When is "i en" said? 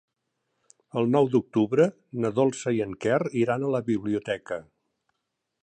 2.77-2.95